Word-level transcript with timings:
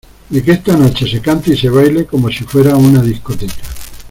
de 0.31 0.41
que 0.41 0.53
esta 0.53 0.75
noche 0.75 1.07
se 1.07 1.21
cante 1.21 1.53
y 1.53 1.55
se 1.55 1.69
baile 1.69 2.07
como 2.07 2.27
si 2.31 2.43
fuera 2.43 2.75
una 2.75 3.03
discoteca. 3.03 3.53